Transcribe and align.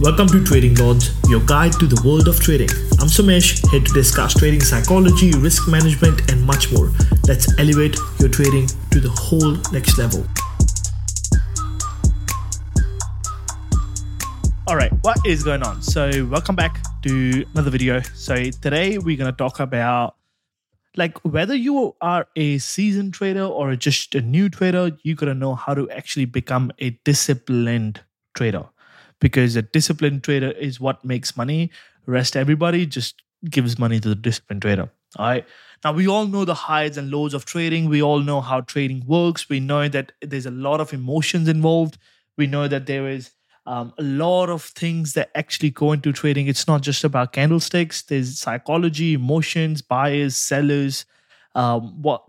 Welcome 0.00 0.28
to 0.28 0.44
Trading 0.44 0.76
Lords, 0.76 1.12
your 1.28 1.40
guide 1.40 1.72
to 1.80 1.86
the 1.88 2.00
world 2.06 2.28
of 2.28 2.38
trading. 2.38 2.68
I'm 3.00 3.08
Somesh, 3.08 3.68
here 3.68 3.80
to 3.80 3.92
discuss 3.92 4.32
trading 4.32 4.60
psychology, 4.60 5.32
risk 5.32 5.66
management, 5.66 6.30
and 6.30 6.40
much 6.46 6.72
more. 6.72 6.92
Let's 7.26 7.58
elevate 7.58 7.96
your 8.20 8.28
trading 8.28 8.68
to 8.92 9.00
the 9.00 9.08
whole 9.08 9.56
next 9.72 9.98
level. 9.98 10.24
All 14.68 14.76
right, 14.76 14.92
what 15.02 15.18
is 15.26 15.42
going 15.42 15.64
on? 15.64 15.82
So, 15.82 16.24
welcome 16.26 16.54
back 16.54 16.80
to 17.02 17.44
another 17.54 17.70
video. 17.70 18.00
So, 18.14 18.36
today 18.36 18.98
we're 18.98 19.16
going 19.16 19.32
to 19.32 19.36
talk 19.36 19.58
about 19.58 20.14
like 20.96 21.18
whether 21.24 21.56
you 21.56 21.96
are 22.00 22.28
a 22.36 22.58
seasoned 22.58 23.14
trader 23.14 23.44
or 23.44 23.74
just 23.74 24.14
a 24.14 24.20
new 24.20 24.48
trader, 24.48 24.96
you 25.02 25.16
got 25.16 25.26
to 25.26 25.34
know 25.34 25.56
how 25.56 25.74
to 25.74 25.90
actually 25.90 26.26
become 26.26 26.70
a 26.78 26.90
disciplined 27.02 28.02
trader 28.36 28.68
because 29.20 29.56
a 29.56 29.62
disciplined 29.62 30.22
trader 30.24 30.50
is 30.52 30.80
what 30.80 31.04
makes 31.04 31.36
money. 31.36 31.70
Rest 32.06 32.36
everybody 32.36 32.86
just 32.86 33.22
gives 33.50 33.78
money 33.78 34.00
to 34.00 34.08
the 34.08 34.14
disciplined 34.14 34.62
trader. 34.62 34.90
All 35.16 35.26
right. 35.26 35.46
Now 35.84 35.92
we 35.92 36.08
all 36.08 36.26
know 36.26 36.44
the 36.44 36.54
highs 36.54 36.96
and 36.96 37.10
lows 37.10 37.34
of 37.34 37.44
trading. 37.44 37.88
We 37.88 38.02
all 38.02 38.20
know 38.20 38.40
how 38.40 38.62
trading 38.62 39.04
works. 39.06 39.48
We 39.48 39.60
know 39.60 39.88
that 39.88 40.12
there's 40.20 40.46
a 40.46 40.50
lot 40.50 40.80
of 40.80 40.92
emotions 40.92 41.48
involved. 41.48 41.98
We 42.36 42.46
know 42.46 42.68
that 42.68 42.86
there 42.86 43.08
is 43.08 43.30
um, 43.66 43.92
a 43.98 44.02
lot 44.02 44.48
of 44.48 44.62
things 44.62 45.12
that 45.12 45.30
actually 45.34 45.70
go 45.70 45.92
into 45.92 46.12
trading. 46.12 46.48
It's 46.48 46.66
not 46.66 46.82
just 46.82 47.04
about 47.04 47.32
candlesticks. 47.32 48.02
There's 48.02 48.38
psychology, 48.38 49.14
emotions, 49.14 49.82
buyers, 49.82 50.36
sellers, 50.36 51.04
um, 51.54 52.02
what 52.02 52.24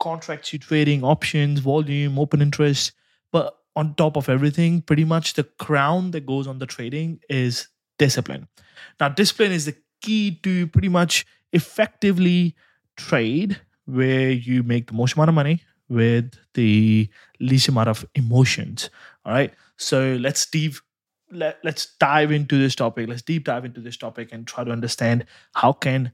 contracts 0.00 0.52
you're 0.52 0.60
trading, 0.60 1.04
options, 1.04 1.60
volume, 1.60 2.18
open 2.18 2.40
interest. 2.40 2.92
But 3.30 3.56
on 3.76 3.94
top 3.94 4.16
of 4.16 4.28
everything, 4.28 4.82
pretty 4.82 5.04
much 5.04 5.34
the 5.34 5.44
crown 5.44 6.10
that 6.10 6.26
goes 6.26 6.46
on 6.46 6.58
the 6.58 6.66
trading 6.66 7.20
is 7.28 7.68
discipline. 7.98 8.48
Now, 8.98 9.08
discipline 9.08 9.52
is 9.52 9.66
the 9.66 9.76
key 10.00 10.38
to 10.42 10.66
pretty 10.68 10.88
much 10.88 11.26
effectively 11.52 12.54
trade 12.96 13.60
where 13.86 14.30
you 14.30 14.62
make 14.62 14.86
the 14.88 14.94
most 14.94 15.14
amount 15.14 15.28
of 15.28 15.34
money 15.34 15.62
with 15.88 16.34
the 16.54 17.08
least 17.40 17.68
amount 17.68 17.88
of 17.88 18.06
emotions. 18.14 18.90
All 19.24 19.32
right. 19.32 19.52
So 19.76 20.16
let's 20.20 20.46
deep 20.46 20.74
let, 21.32 21.58
let's 21.62 21.94
dive 21.98 22.32
into 22.32 22.58
this 22.58 22.74
topic. 22.74 23.08
Let's 23.08 23.22
deep 23.22 23.44
dive 23.44 23.64
into 23.64 23.80
this 23.80 23.96
topic 23.96 24.30
and 24.32 24.46
try 24.46 24.64
to 24.64 24.70
understand 24.70 25.26
how 25.54 25.72
can 25.72 26.12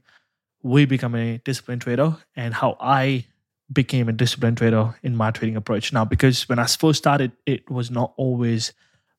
we 0.63 0.85
become 0.85 1.15
a 1.15 1.39
disciplined 1.39 1.81
trader 1.81 2.17
and 2.35 2.53
how 2.53 2.77
I 2.79 3.25
became 3.71 4.07
a 4.07 4.13
disciplined 4.13 4.57
trader 4.57 4.95
in 5.03 5.15
my 5.15 5.31
trading 5.31 5.55
approach. 5.55 5.91
Now 5.91 6.05
because 6.05 6.47
when 6.47 6.59
i 6.59 6.65
first 6.65 6.99
started 6.99 7.31
it 7.45 7.69
was 7.69 7.91
not 7.91 8.13
always 8.17 8.73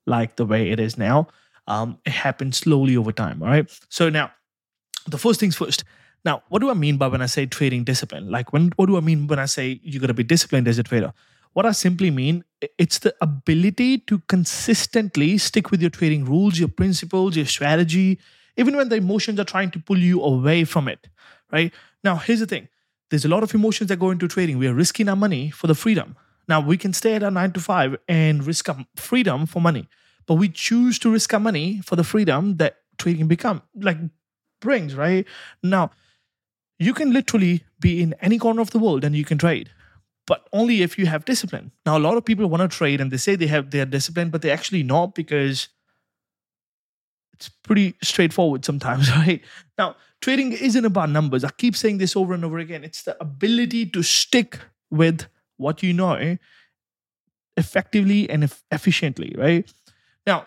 like 0.07 0.37
the 0.37 0.47
way 0.47 0.71
it 0.71 0.81
is 0.81 0.97
now. 0.97 1.29
Um, 1.67 1.99
it 2.07 2.13
happened 2.13 2.55
slowly 2.55 2.97
over 2.97 3.13
time 3.13 3.43
all 3.43 3.49
right? 3.49 3.71
So 3.89 4.09
now 4.09 4.33
the 5.07 5.19
first 5.19 5.41
things 5.41 5.57
first. 5.57 5.85
Now 6.25 6.43
what 6.49 6.61
do 6.61 6.71
i 6.71 6.75
mean 6.75 6.97
by 6.97 7.09
when 7.09 7.23
i 7.23 7.27
say 7.27 7.47
trading 7.47 7.85
discipline? 7.85 8.31
Like 8.31 8.53
when 8.53 8.73
what 8.77 8.87
do 8.87 8.97
i 8.97 9.01
mean 9.01 9.27
when 9.27 9.39
i 9.39 9.47
say 9.47 9.81
you 9.83 10.01
got 10.01 10.07
to 10.09 10.15
be 10.15 10.25
disciplined 10.25 10.67
as 10.67 10.79
a 10.79 10.83
trader? 10.83 11.13
What 11.53 11.67
i 11.67 11.73
simply 11.73 12.11
mean 12.11 12.45
it's 12.79 12.99
the 13.01 13.15
ability 13.21 13.99
to 13.99 14.19
consistently 14.29 15.39
stick 15.39 15.71
with 15.71 15.81
your 15.81 15.91
trading 15.91 16.25
rules 16.25 16.59
your 16.59 16.69
principles 16.69 17.37
your 17.37 17.47
strategy 17.47 18.19
even 18.57 18.77
when 18.77 18.89
the 18.89 18.97
emotions 18.97 19.39
are 19.39 19.45
trying 19.45 19.71
to 19.71 19.79
pull 19.79 19.99
you 19.99 20.21
away 20.23 20.65
from 20.65 20.89
it 20.89 21.09
right? 21.53 21.73
Now 22.03 22.17
here's 22.17 22.41
the 22.41 22.47
thing 22.47 22.69
there's 23.11 23.25
a 23.25 23.29
lot 23.29 23.43
of 23.43 23.55
emotions 23.55 23.89
that 23.89 23.99
go 23.99 24.11
into 24.11 24.29
trading. 24.29 24.59
We 24.59 24.67
are 24.69 24.75
risking 24.75 25.09
our 25.09 25.17
money 25.17 25.51
for 25.51 25.67
the 25.67 25.75
freedom. 25.75 26.17
Now 26.49 26.61
we 26.61 26.77
can 26.77 26.93
stay 26.93 27.15
at 27.15 27.23
our 27.23 27.31
nine 27.31 27.53
to 27.53 27.61
five 27.61 27.97
and 28.09 28.47
risk 28.47 28.69
our 28.69 28.87
freedom 28.97 29.47
for 29.47 29.61
money, 29.61 29.89
but 30.27 30.35
we 30.35 30.49
choose 30.49 30.99
to 31.01 31.11
risk 31.11 31.33
our 31.35 31.41
money 31.41 31.81
for 31.85 31.97
the 31.97 32.05
freedom 32.05 32.57
that 32.57 32.77
trading 32.99 33.29
become 33.29 33.63
like 33.75 33.99
brings. 34.61 34.95
Right 34.95 35.27
now, 35.63 35.91
you 36.79 36.95
can 36.95 37.13
literally 37.13 37.65
be 37.81 38.03
in 38.03 38.15
any 38.21 38.39
corner 38.39 38.61
of 38.61 38.71
the 38.71 38.79
world 38.79 39.05
and 39.05 39.15
you 39.15 39.25
can 39.25 39.39
trade, 39.39 39.71
but 40.27 40.49
only 40.53 40.83
if 40.83 40.99
you 40.99 41.07
have 41.07 41.25
discipline. 41.25 41.73
Now, 41.85 41.99
a 41.99 42.01
lot 42.01 42.17
of 42.17 42.25
people 42.25 42.47
want 42.47 42.71
to 42.71 42.77
trade 42.77 43.01
and 43.01 43.11
they 43.11 43.17
say 43.17 43.37
they 43.37 43.47
have 43.49 43.71
their 43.71 43.87
discipline, 43.87 44.31
but 44.31 44.43
they 44.43 44.51
actually 44.51 44.83
not 44.83 45.15
because 45.15 45.69
it's 47.39 47.49
pretty 47.49 47.95
straightforward 48.03 48.65
sometimes, 48.65 49.11
right? 49.17 49.41
Now, 49.79 49.97
trading 50.21 50.53
isn't 50.53 50.85
about 50.85 51.11
numbers. 51.11 51.45
I 51.45 51.51
keep 51.51 51.77
saying 51.77 51.99
this 51.99 52.17
over 52.17 52.35
and 52.35 52.45
over 52.45 52.59
again. 52.59 52.83
It's 52.83 53.05
the 53.05 53.21
ability 53.21 53.87
to 53.87 54.03
stick 54.03 54.59
with 54.91 55.27
what 55.57 55.83
you 55.83 55.93
know 55.93 56.37
effectively 57.57 58.29
and 58.31 58.51
efficiently, 58.71 59.35
right? 59.37 59.71
Now, 60.27 60.47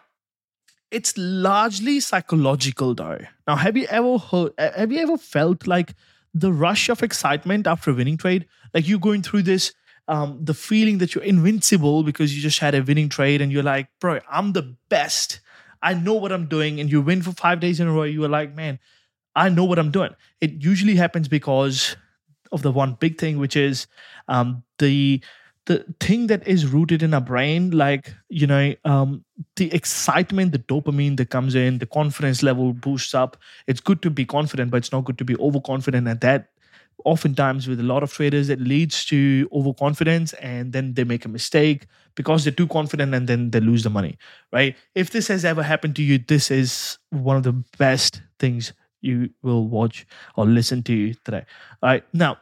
it's 0.89 1.13
largely 1.17 1.99
psychological 1.99 2.93
though. 2.95 3.19
Now, 3.47 3.55
have 3.55 3.77
you 3.77 3.85
ever 3.89 4.17
heard 4.17 4.51
have 4.57 4.91
you 4.91 4.99
ever 4.99 5.17
felt 5.17 5.67
like 5.67 5.93
the 6.33 6.51
rush 6.51 6.89
of 6.89 7.03
excitement 7.03 7.67
after 7.67 7.91
a 7.91 7.93
winning 7.93 8.17
trade? 8.17 8.45
Like 8.73 8.87
you're 8.87 8.99
going 8.99 9.21
through 9.21 9.43
this 9.43 9.73
um, 10.07 10.39
the 10.41 10.53
feeling 10.53 10.97
that 10.97 11.15
you're 11.15 11.23
invincible 11.23 12.03
because 12.03 12.35
you 12.35 12.41
just 12.41 12.59
had 12.59 12.75
a 12.75 12.81
winning 12.81 13.09
trade 13.09 13.41
and 13.41 13.51
you're 13.51 13.63
like, 13.63 13.87
bro, 13.99 14.19
I'm 14.29 14.53
the 14.53 14.75
best. 14.89 15.40
I 15.81 15.93
know 15.93 16.13
what 16.13 16.31
I'm 16.31 16.47
doing. 16.47 16.79
And 16.79 16.91
you 16.91 17.01
win 17.01 17.21
for 17.21 17.31
five 17.31 17.59
days 17.59 17.79
in 17.79 17.87
a 17.87 17.91
row. 17.91 18.03
You 18.03 18.23
are 18.23 18.29
like, 18.29 18.53
man, 18.55 18.79
I 19.35 19.49
know 19.49 19.65
what 19.65 19.79
I'm 19.79 19.91
doing. 19.91 20.15
It 20.41 20.63
usually 20.63 20.95
happens 20.95 21.27
because 21.27 21.95
of 22.51 22.61
the 22.61 22.71
one 22.71 22.97
big 22.99 23.17
thing, 23.17 23.37
which 23.39 23.55
is 23.55 23.87
um, 24.27 24.63
the 24.79 25.21
the 25.67 25.85
thing 25.99 26.27
that 26.27 26.45
is 26.47 26.65
rooted 26.65 27.03
in 27.03 27.13
our 27.13 27.21
brain, 27.21 27.69
like 27.71 28.13
you 28.29 28.47
know, 28.47 28.73
um, 28.83 29.23
the 29.55 29.71
excitement, 29.73 30.51
the 30.51 30.59
dopamine 30.59 31.17
that 31.17 31.29
comes 31.29 31.55
in, 31.55 31.77
the 31.77 31.85
confidence 31.85 32.43
level 32.43 32.73
boosts 32.73 33.13
up. 33.13 33.37
It's 33.67 33.79
good 33.79 34.01
to 34.01 34.09
be 34.09 34.25
confident, 34.25 34.71
but 34.71 34.77
it's 34.77 34.91
not 34.91 35.05
good 35.05 35.17
to 35.19 35.25
be 35.25 35.37
overconfident, 35.37 36.07
and 36.07 36.19
that 36.21 36.49
oftentimes 37.05 37.67
with 37.67 37.79
a 37.79 37.83
lot 37.83 38.03
of 38.03 38.11
traders 38.11 38.49
it 38.49 38.59
leads 38.59 39.05
to 39.05 39.47
overconfidence 39.51 40.33
and 40.33 40.73
then 40.73 40.93
they 40.93 41.03
make 41.03 41.25
a 41.25 41.29
mistake 41.29 41.87
because 42.15 42.43
they're 42.43 42.51
too 42.51 42.67
confident 42.67 43.13
and 43.13 43.27
then 43.27 43.51
they 43.51 43.59
lose 43.59 43.83
the 43.83 43.89
money 43.89 44.17
right 44.51 44.75
if 44.95 45.11
this 45.11 45.27
has 45.27 45.45
ever 45.45 45.63
happened 45.63 45.95
to 45.95 46.03
you 46.03 46.17
this 46.17 46.51
is 46.51 46.97
one 47.09 47.37
of 47.37 47.43
the 47.43 47.53
best 47.77 48.21
things 48.39 48.73
you 49.01 49.29
will 49.41 49.67
watch 49.67 50.05
or 50.35 50.45
listen 50.45 50.83
to 50.83 51.13
today. 51.25 51.45
All 51.81 51.89
right. 51.89 52.03
Now, 52.13 52.37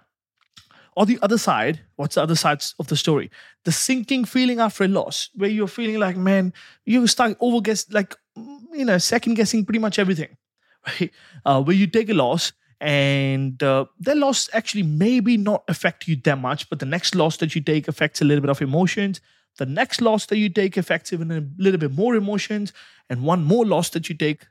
on 0.95 1.07
the 1.07 1.17
other 1.21 1.37
side, 1.37 1.79
what's 1.95 2.15
the 2.15 2.21
other 2.21 2.35
side 2.35 2.61
of 2.77 2.87
the 2.87 2.97
story? 2.97 3.31
The 3.63 3.71
sinking 3.71 4.25
feeling 4.25 4.59
after 4.59 4.83
a 4.83 4.87
loss, 4.87 5.29
where 5.33 5.49
you're 5.49 5.67
feeling 5.67 5.97
like, 5.97 6.17
man, 6.17 6.53
you 6.85 7.07
start 7.07 7.37
over 7.39 7.61
guess, 7.61 7.89
like, 7.91 8.15
you 8.35 8.85
know, 8.85 8.97
second 8.97 9.35
guessing 9.35 9.65
pretty 9.65 9.79
much 9.79 9.97
everything, 9.97 10.37
right? 10.87 11.11
Uh, 11.45 11.63
where 11.63 11.75
you 11.75 11.87
take 11.87 12.09
a 12.09 12.13
loss 12.13 12.51
and 12.81 13.61
uh, 13.61 13.85
that 13.99 14.17
loss 14.17 14.49
actually 14.53 14.83
maybe 14.83 15.35
not 15.37 15.63
affect 15.67 16.07
you 16.07 16.15
that 16.17 16.37
much, 16.37 16.69
but 16.69 16.79
the 16.79 16.85
next 16.85 17.13
loss 17.15 17.37
that 17.37 17.53
you 17.55 17.61
take 17.61 17.87
affects 17.87 18.21
a 18.21 18.25
little 18.25 18.41
bit 18.41 18.49
of 18.49 18.61
emotions. 18.61 19.19
The 19.57 19.65
next 19.65 20.01
loss 20.01 20.25
that 20.27 20.37
you 20.37 20.49
take 20.49 20.77
affects 20.77 21.11
even 21.11 21.31
a 21.31 21.45
little 21.57 21.79
bit 21.79 21.91
more 21.91 22.15
emotions, 22.15 22.71
and 23.09 23.23
one 23.23 23.43
more 23.43 23.65
loss 23.65 23.89
that 23.89 24.07
you 24.07 24.15
take 24.15 24.47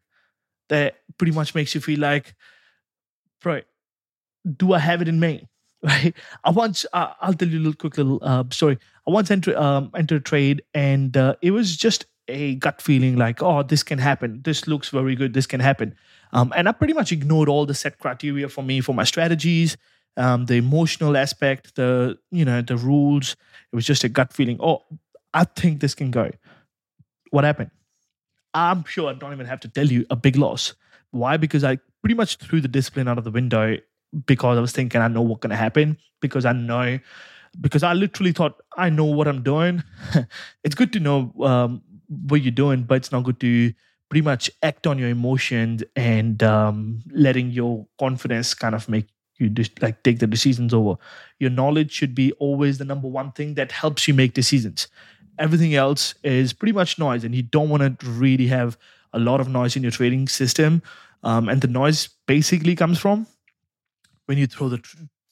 that 0.69 0.97
pretty 1.17 1.33
much 1.33 1.55
makes 1.55 1.75
you 1.75 1.81
feel 1.81 2.01
like, 2.01 2.35
right, 3.45 3.65
do 4.57 4.73
I 4.73 4.79
have 4.79 5.03
it 5.03 5.09
in 5.09 5.21
me? 5.21 5.49
Right. 5.81 6.13
I 6.43 6.51
once, 6.51 6.85
uh, 6.93 7.13
I'll 7.21 7.35
tell 7.35 7.47
you 7.47 7.59
a 7.59 7.63
little 7.63 7.73
quick 7.73 7.99
little 7.99 8.19
uh, 8.21 8.43
story. 8.51 8.79
I 9.07 9.13
once 9.13 9.31
entered, 9.31 9.55
um, 9.55 9.93
entered 9.95 10.23
a 10.23 10.25
trade 10.25 10.61
and 10.75 11.17
uh, 11.17 11.37
it 11.41 11.53
was 11.53 11.77
just 11.77 12.07
a 12.27 12.57
gut 12.57 12.83
feeling 12.83 13.15
like, 13.15 13.45
oh, 13.45 13.63
this 13.63 13.85
can 13.85 14.01
happen. 14.01 14.43
This 14.43 14.67
looks 14.67 14.89
very 14.89 15.15
good. 15.15 15.35
This 15.35 15.47
can 15.47 15.61
happen. 15.61 15.95
Um, 16.33 16.53
and 16.57 16.69
I 16.69 16.73
pretty 16.73 16.93
much 16.93 17.13
ignored 17.13 17.49
all 17.49 17.67
the 17.67 17.75
set 17.75 17.99
criteria 17.99 18.49
for 18.49 18.63
me 18.63 18.81
for 18.81 18.95
my 18.95 19.05
strategies, 19.05 19.77
um, 20.17 20.47
the 20.47 20.55
emotional 20.55 21.17
aspect, 21.17 21.75
the 21.77 22.19
you 22.31 22.45
know 22.45 22.63
the 22.63 22.77
rules. 22.77 23.37
It 23.73 23.77
was 23.77 23.87
just 23.87 24.05
a 24.05 24.09
gut 24.09 24.33
feeling. 24.33 24.59
Oh, 24.61 24.85
I 25.33 25.45
think 25.45 25.81
this 25.81 25.95
can 25.95 26.11
go. 26.11 26.31
What 27.31 27.45
happened? 27.45 27.71
I'm 28.55 28.85
sure 28.85 29.11
I 29.11 29.15
don't 29.15 29.33
even 29.33 29.47
have 29.47 29.61
to 29.61 29.69
tell 29.69 29.87
you 29.87 30.07
a 30.11 30.17
big 30.17 30.37
loss. 30.37 30.75
Why? 31.11 31.37
Because 31.37 31.65
I 31.65 31.79
pretty 32.03 32.15
much 32.15 32.37
threw 32.37 32.61
the 32.61 32.69
discipline 32.69 33.09
out 33.09 33.19
of 33.19 33.25
the 33.25 33.31
window 33.31 33.77
because 34.27 34.57
I 34.57 34.61
was 34.61 34.73
thinking 34.73 35.01
I 35.01 35.09
know 35.09 35.23
what's 35.23 35.41
going 35.41 35.51
to 35.51 35.57
happen 35.57 35.99
because 36.21 36.45
I 36.45 36.53
know 36.53 36.99
because 37.61 37.83
I 37.83 37.93
literally 37.93 38.33
thought 38.33 38.61
I 38.77 38.91
know 38.91 39.05
what 39.05 39.29
I'm 39.29 39.43
doing. 39.43 39.83
it's 40.65 40.75
good 40.75 40.93
to 40.95 41.01
know 41.01 41.33
um, 41.43 41.83
what 42.09 42.43
you're 42.43 42.51
doing, 42.51 42.83
but 42.83 42.97
it's 42.97 43.13
not 43.13 43.25
good 43.25 43.41
to 43.41 43.73
pretty 44.09 44.23
much 44.23 44.51
act 44.63 44.87
on 44.87 44.99
your 44.99 45.09
emotions 45.09 45.83
and 45.95 46.43
um, 46.43 47.03
letting 47.13 47.51
your 47.51 47.87
confidence 47.99 48.55
kind 48.55 48.75
of 48.75 48.89
make 48.89 49.07
you 49.39 49.49
just 49.49 49.81
like 49.83 50.03
take 50.03 50.19
the 50.19 50.27
decisions 50.27 50.75
over. 50.75 50.97
Your 51.39 51.51
knowledge 51.51 51.93
should 51.93 52.15
be 52.15 52.33
always 52.33 52.79
the 52.79 52.85
number 52.85 53.09
one 53.09 53.33
thing 53.33 53.55
that 53.55 53.73
helps 53.73 54.09
you 54.09 54.15
make 54.15 54.35
decisions. 54.35 54.89
Everything 55.39 55.75
else 55.75 56.15
is 56.25 56.53
pretty 56.53 56.73
much 56.73 56.99
noise 56.99 57.23
and 57.25 57.35
you 57.35 57.43
don't 57.43 57.69
want 57.69 58.01
to 58.01 58.07
really 58.07 58.49
have 58.49 58.77
a 59.13 59.19
lot 59.19 59.41
of 59.41 59.49
noise 59.49 59.77
in 59.77 59.83
your 59.83 59.93
trading 59.93 60.27
system. 60.27 60.83
Um, 61.23 61.49
and 61.49 61.61
the 61.61 61.69
noise 61.69 62.09
basically 62.27 62.75
comes 62.75 62.99
from 62.99 63.27
when 64.27 64.39
you 64.39 64.47
throw 64.47 64.69
the, 64.69 64.83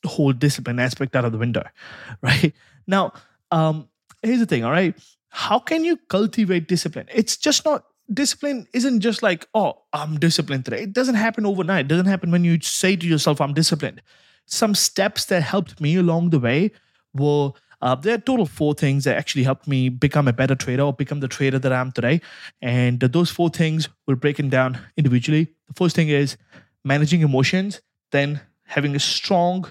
the 0.03 0.09
whole 0.09 0.33
discipline 0.33 0.79
aspect 0.79 1.17
out 1.17 1.25
of 1.25 1.33
the 1.33 1.39
window 1.39 1.63
right? 2.23 2.53
Now 2.87 3.13
um, 3.51 3.89
here's 4.23 4.41
the 4.41 4.47
thing 4.47 4.65
all 4.65 4.71
right? 4.71 4.95
How 5.31 5.59
can 5.59 5.85
you 5.85 5.97
cultivate 6.09 6.69
discipline? 6.69 7.07
It's 7.13 7.37
just 7.37 7.65
not 7.65 7.85
discipline 8.13 8.67
isn't 8.73 9.01
just 9.01 9.23
like, 9.23 9.47
oh, 9.55 9.83
I'm 9.93 10.19
disciplined 10.19 10.65
today. 10.65 10.83
It 10.83 10.93
doesn't 10.93 11.15
happen 11.15 11.47
overnight. 11.47 11.87
It 11.87 11.89
doesn't 11.89 12.07
happen 12.07 12.31
when 12.31 12.45
you 12.45 12.61
say 12.61 12.97
to 12.97 13.07
yourself, 13.07 13.41
I'm 13.41 13.55
disciplined. 13.55 14.03
Some 14.47 14.75
steps 14.75 15.25
that 15.27 15.43
helped 15.43 15.81
me 15.81 15.97
along 15.97 16.31
the 16.31 16.39
way 16.39 16.71
were 17.15 17.53
uh, 17.83 17.95
there 17.95 18.15
are 18.15 18.19
total 18.19 18.47
four 18.47 18.75
things 18.75 19.05
that 19.05 19.17
actually 19.17 19.43
helped 19.43 19.69
me 19.69 19.89
become 19.89 20.27
a 20.29 20.33
better 20.33 20.55
trader 20.55 20.83
or 20.83 20.93
become 20.93 21.21
the 21.21 21.29
trader 21.29 21.59
that 21.59 21.73
I 21.73 21.81
am 21.81 21.93
today. 21.93 22.21
And 22.63 23.01
those 23.01 23.31
four 23.31 23.51
things 23.51 23.89
we're 24.07 24.17
breaking 24.17 24.49
down 24.49 24.79
individually. 24.97 25.53
The 25.69 25.75
first 25.75 25.95
thing 25.95 26.09
is 26.09 26.37
managing 26.85 27.21
emotions, 27.21 27.83
then 28.13 28.41
having 28.65 28.97
a 28.97 28.99
strong 29.01 29.67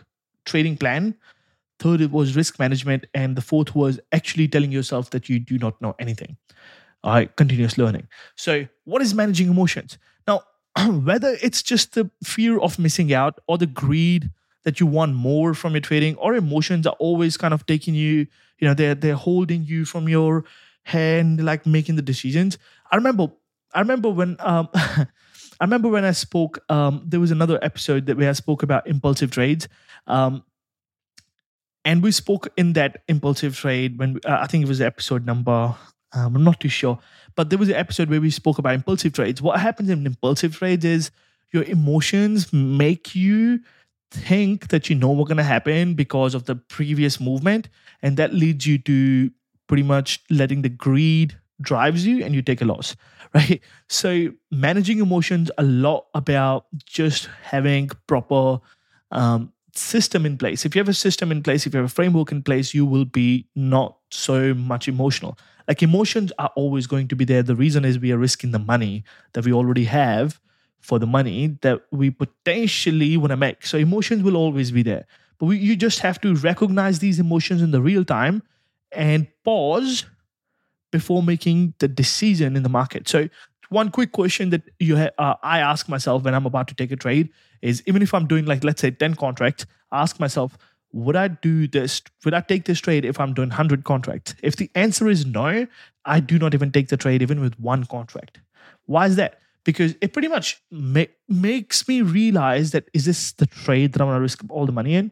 trading 0.45 0.77
plan. 0.77 1.15
Third, 1.79 1.99
it 1.99 2.11
was 2.11 2.35
risk 2.35 2.59
management. 2.59 3.07
And 3.13 3.35
the 3.35 3.41
fourth 3.41 3.75
was 3.75 3.99
actually 4.11 4.47
telling 4.47 4.71
yourself 4.71 5.09
that 5.09 5.27
you 5.27 5.39
do 5.39 5.57
not 5.57 5.81
know 5.81 5.95
anything. 5.99 6.37
Right, 7.05 7.33
continuous 7.35 7.77
learning. 7.77 8.07
So, 8.35 8.65
what 8.85 9.01
is 9.01 9.13
managing 9.13 9.49
emotions? 9.49 9.99
Now, 10.27 10.41
whether 10.89 11.37
it's 11.41 11.61
just 11.61 11.93
the 11.93 12.09
fear 12.23 12.57
of 12.59 12.79
missing 12.79 13.13
out 13.13 13.39
or 13.47 13.57
the 13.59 13.67
greed 13.67 14.31
that 14.63 14.79
you 14.79 14.87
want 14.87 15.13
more 15.13 15.53
from 15.53 15.73
your 15.73 15.81
trading 15.81 16.15
or 16.15 16.33
emotions 16.33 16.87
are 16.87 16.95
always 16.99 17.37
kind 17.37 17.53
of 17.53 17.65
taking 17.67 17.93
you 17.93 18.25
you 18.57 18.67
know 18.67 18.73
they're 18.73 18.95
they're 18.95 19.15
holding 19.15 19.63
you 19.63 19.85
from 19.85 20.09
your 20.09 20.43
hand 20.83 21.43
like 21.43 21.65
making 21.67 21.95
the 21.95 22.01
decisions 22.01 22.57
i 22.91 22.95
remember 22.95 23.27
i 23.75 23.79
remember 23.79 24.09
when 24.09 24.35
um 24.39 24.67
i 24.73 25.05
remember 25.61 25.87
when 25.87 26.03
i 26.03 26.11
spoke 26.11 26.59
um 26.69 27.03
there 27.05 27.19
was 27.19 27.29
another 27.29 27.59
episode 27.61 28.07
that 28.07 28.17
where 28.17 28.29
i 28.29 28.33
spoke 28.33 28.63
about 28.63 28.87
impulsive 28.87 29.29
trades 29.29 29.67
um 30.07 30.43
and 31.83 32.01
we 32.01 32.11
spoke 32.11 32.51
in 32.57 32.73
that 32.73 33.03
impulsive 33.07 33.55
trade 33.55 33.97
when 33.99 34.19
uh, 34.25 34.39
i 34.41 34.47
think 34.47 34.63
it 34.63 34.67
was 34.67 34.81
episode 34.81 35.25
number 35.25 35.75
um, 36.15 36.35
i'm 36.35 36.43
not 36.43 36.59
too 36.59 36.69
sure. 36.69 36.99
But 37.35 37.49
there 37.49 37.59
was 37.59 37.69
an 37.69 37.75
episode 37.75 38.09
where 38.09 38.21
we 38.21 38.31
spoke 38.31 38.57
about 38.57 38.73
impulsive 38.73 39.13
trades. 39.13 39.41
What 39.41 39.59
happens 39.59 39.89
in 39.89 40.05
impulsive 40.05 40.55
trades 40.55 40.85
is 40.85 41.11
your 41.51 41.63
emotions 41.63 42.51
make 42.53 43.13
you 43.13 43.59
think 44.11 44.69
that 44.69 44.89
you 44.89 44.95
know 44.95 45.09
what's 45.09 45.27
going 45.27 45.37
to 45.37 45.43
happen 45.43 45.93
because 45.93 46.33
of 46.33 46.45
the 46.45 46.55
previous 46.55 47.19
movement 47.19 47.67
and 48.01 48.17
that 48.17 48.33
leads 48.33 48.65
you 48.65 48.77
to 48.77 49.31
pretty 49.67 49.83
much 49.83 50.21
letting 50.29 50.61
the 50.61 50.69
greed 50.69 51.37
drives 51.61 52.05
you 52.05 52.23
and 52.23 52.33
you 52.33 52.41
take 52.41 52.61
a 52.61 52.65
loss 52.65 52.95
right? 53.33 53.59
So 53.89 54.29
managing 54.51 54.99
emotions 54.99 55.51
a 55.57 55.63
lot 55.63 56.05
about 56.13 56.67
just 56.85 57.27
having 57.43 57.89
proper 58.07 58.59
um, 59.11 59.51
system 59.73 60.25
in 60.25 60.37
place. 60.37 60.65
If 60.65 60.73
you 60.73 60.79
have 60.79 60.87
a 60.87 60.93
system 60.93 61.31
in 61.33 61.43
place 61.43 61.65
if 61.65 61.73
you 61.73 61.79
have 61.79 61.89
a 61.89 61.93
framework 61.93 62.31
in 62.31 62.43
place 62.43 62.73
you 62.73 62.85
will 62.85 63.05
be 63.05 63.47
not 63.55 63.97
so 64.11 64.53
much 64.53 64.87
emotional 64.87 65.37
like 65.67 65.81
emotions 65.81 66.31
are 66.37 66.51
always 66.55 66.87
going 66.87 67.07
to 67.07 67.15
be 67.15 67.25
there 67.25 67.43
the 67.43 67.55
reason 67.55 67.85
is 67.85 67.99
we 67.99 68.11
are 68.11 68.17
risking 68.17 68.51
the 68.51 68.59
money 68.59 69.03
that 69.33 69.45
we 69.45 69.53
already 69.53 69.85
have 69.85 70.39
for 70.85 70.99
the 70.99 71.07
money 71.07 71.57
that 71.61 71.81
we 71.91 72.11
potentially 72.11 73.17
want 73.17 73.31
to 73.31 73.37
make. 73.37 73.65
So 73.65 73.77
emotions 73.77 74.21
will 74.21 74.37
always 74.37 74.71
be 74.71 74.83
there. 74.83 75.05
But 75.39 75.47
we, 75.47 75.57
you 75.57 75.75
just 75.75 75.99
have 75.99 76.21
to 76.21 76.35
recognize 76.35 76.99
these 76.99 77.19
emotions 77.19 77.63
in 77.63 77.71
the 77.71 77.81
real 77.81 78.05
time 78.05 78.43
and 78.91 79.27
pause 79.43 80.05
before 80.91 81.23
making 81.23 81.73
the 81.79 81.87
decision 81.87 82.55
in 82.55 82.63
the 82.63 82.69
market. 82.69 83.07
So 83.09 83.27
one 83.69 83.89
quick 83.89 84.11
question 84.11 84.51
that 84.51 84.61
you 84.79 84.95
ha- 84.97 85.09
uh, 85.17 85.35
I 85.41 85.59
ask 85.59 85.89
myself 85.89 86.23
when 86.23 86.35
I'm 86.35 86.45
about 86.45 86.67
to 86.69 86.75
take 86.75 86.91
a 86.91 86.95
trade 86.95 87.29
is 87.61 87.81
even 87.87 88.03
if 88.03 88.13
I'm 88.13 88.27
doing 88.27 88.45
like 88.45 88.63
let's 88.63 88.81
say 88.81 88.91
10 88.91 89.15
contracts, 89.15 89.65
ask 89.91 90.19
myself, 90.19 90.57
would 90.95 91.15
I 91.15 91.27
do 91.27 91.67
this? 91.67 92.01
Would 92.23 92.33
I 92.33 92.41
take 92.41 92.65
this 92.65 92.79
trade 92.79 93.05
if 93.05 93.19
I'm 93.19 93.33
doing 93.33 93.49
100 93.49 93.83
contracts? 93.83 94.33
If 94.41 94.55
the 94.55 94.69
answer 94.75 95.07
is 95.07 95.25
no, 95.25 95.67
I 96.05 96.19
do 96.19 96.39
not 96.39 96.53
even 96.53 96.71
take 96.71 96.87
the 96.87 96.97
trade 96.97 97.21
even 97.21 97.41
with 97.41 97.59
one 97.59 97.85
contract. 97.85 98.39
Why 98.85 99.05
is 99.05 99.15
that? 99.17 99.39
because 99.65 99.95
it 99.99 100.13
pretty 100.13 100.29
much 100.29 100.61
ma- 100.71 101.11
makes 101.27 101.85
me 101.87 102.01
realize 102.01 102.71
that 102.71 102.87
is 102.93 103.03
this 103.03 103.33
the 103.33 103.47
trade 103.47 103.91
that 103.91 104.01
I 104.01 104.05
want 104.05 104.15
to 104.15 104.21
risk 104.21 104.41
all 104.49 104.65
the 104.65 104.71
money 104.71 104.93
in? 104.93 105.11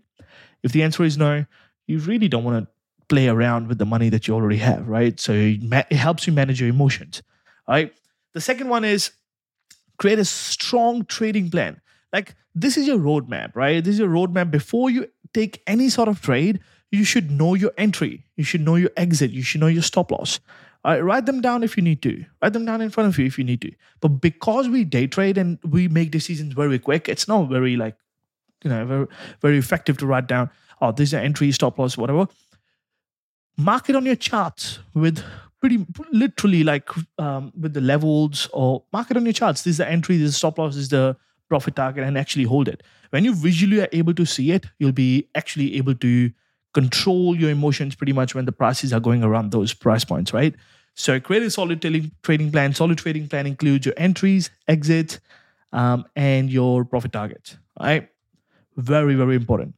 If 0.62 0.72
the 0.72 0.84
answer 0.84 1.04
is 1.04 1.18
no, 1.18 1.46
you 1.88 2.00
really 2.00 2.30
don't 2.30 2.46
want 2.46 2.64
to 2.64 2.72
play 3.10 3.28
around 3.28 3.68
with 3.68 3.80
the 3.80 3.86
money 3.86 4.08
that 4.10 4.28
you 4.28 4.36
already 4.36 4.58
have, 4.58 4.88
right? 4.88 5.20
So 5.20 5.34
it 5.34 5.92
helps 5.92 6.26
you 6.26 6.32
manage 6.32 6.62
your 6.62 6.70
emotions, 6.70 7.22
right? 7.68 7.94
The 8.34 8.42
second 8.42 8.70
one 8.70 8.86
is 8.86 9.12
create 9.98 10.20
a 10.20 10.26
strong 10.26 11.04
trading 11.06 11.50
plan. 11.50 11.82
Like 12.14 12.36
this 12.56 12.78
is 12.78 12.88
your 12.88 13.00
roadmap, 13.00 13.56
right? 13.56 13.84
This 13.84 13.96
is 13.96 14.00
your 14.00 14.10
roadmap. 14.10 14.52
Before 14.52 14.90
you 14.90 15.08
take 15.34 15.62
any 15.68 15.90
sort 15.90 16.08
of 16.08 16.22
trade, 16.22 16.60
you 16.92 17.04
should 17.04 17.32
know 17.32 17.56
your 17.56 17.72
entry, 17.78 18.26
you 18.36 18.44
should 18.44 18.62
know 18.62 18.76
your 18.76 18.92
exit, 18.98 19.32
you 19.32 19.42
should 19.42 19.62
know 19.62 19.68
your 19.68 19.82
stop 19.82 20.12
loss. 20.12 20.40
Write 20.86 21.26
them 21.26 21.42
down 21.42 21.64
if 21.64 21.78
you 21.78 21.84
need 21.84 22.02
to. 22.02 22.26
Write 22.42 22.54
them 22.54 22.66
down 22.66 22.82
in 22.82 22.90
front 22.90 23.08
of 23.08 23.18
you 23.18 23.26
if 23.26 23.38
you 23.38 23.44
need 23.46 23.62
to. 23.62 23.72
But 24.02 24.10
because 24.20 24.68
we 24.68 24.84
day 24.84 25.08
trade 25.08 25.38
and 25.38 25.58
we 25.64 25.88
make 25.88 26.12
decisions 26.12 26.54
very 26.54 26.78
quick, 26.78 27.08
it's 27.08 27.28
not 27.28 27.50
very 27.50 27.78
like, 27.78 27.96
you 28.64 28.70
know, 28.70 28.86
very, 28.86 29.08
very 29.42 29.58
effective 29.58 29.98
to 30.00 30.06
write 30.06 30.28
down, 30.28 30.50
oh, 30.82 30.92
this 30.92 31.10
is 31.10 31.14
an 31.14 31.24
entry, 31.24 31.52
stop 31.54 31.80
loss, 31.80 31.98
whatever. 31.98 32.28
Mark 33.58 33.90
it 33.90 33.96
on 33.96 34.06
your 34.06 34.18
charts 34.18 34.80
with 34.94 35.24
pretty 35.62 35.86
literally 36.12 36.66
like 36.66 36.90
um, 37.18 37.54
with 37.58 37.74
the 37.74 37.82
levels 37.82 38.50
or 38.52 38.84
mark 38.92 39.10
it 39.10 39.16
on 39.16 39.26
your 39.26 39.34
charts. 39.34 39.62
This 39.62 39.72
is 39.72 39.78
the 39.78 39.90
entry, 39.90 40.18
this 40.18 40.30
is 40.30 40.38
stop 40.38 40.58
loss, 40.58 40.76
this 40.76 40.84
is 40.84 40.90
the 40.90 41.16
profit 41.54 41.76
target, 41.76 42.04
and 42.04 42.18
actually 42.18 42.46
hold 42.54 42.68
it. 42.68 42.84
When 43.12 43.26
you 43.26 43.34
visually 43.48 43.82
are 43.82 43.90
able 44.02 44.16
to 44.22 44.26
see 44.26 44.52
it, 44.52 44.66
you'll 44.80 45.02
be 45.08 45.30
actually 45.42 45.76
able 45.82 45.96
to 46.06 46.32
control 46.74 47.36
your 47.42 47.52
emotions 47.52 47.96
pretty 47.96 48.14
much 48.20 48.34
when 48.36 48.46
the 48.46 48.52
prices 48.52 48.92
are 48.92 49.04
going 49.08 49.24
around 49.24 49.52
those 49.52 49.74
price 49.86 50.06
points, 50.14 50.34
right? 50.34 50.56
So 50.96 51.20
create 51.20 51.44
a 51.44 51.52
solid 51.52 51.82
trading 52.24 52.52
plan. 52.52 52.74
Solid 52.74 52.98
trading 52.98 53.28
plan 53.28 53.46
includes 53.46 53.86
your 53.86 53.96
entries, 53.98 54.50
exits, 54.68 55.20
um, 55.72 56.06
and 56.16 56.50
your 56.50 56.86
profit 56.86 57.12
targets. 57.12 57.58
Right? 57.80 58.10
Very, 58.78 59.16
very 59.16 59.36
important. 59.36 59.76